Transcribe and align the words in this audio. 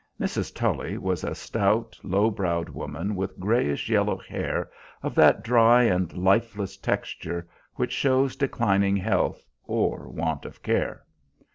Mrs. 0.19 0.55
Tully 0.55 0.97
was 0.97 1.23
a 1.23 1.35
stout, 1.35 1.95
low 2.01 2.31
browed 2.31 2.69
woman, 2.69 3.15
with 3.15 3.37
grayish 3.39 3.87
yellow 3.87 4.17
hair 4.17 4.67
of 5.03 5.13
that 5.13 5.43
dry 5.43 5.83
and 5.83 6.11
lifeless 6.17 6.75
texture 6.75 7.47
which 7.75 7.91
shows 7.91 8.35
declining 8.35 8.97
health 8.97 9.45
or 9.67 10.09
want 10.09 10.43
of 10.43 10.63
care. 10.63 11.03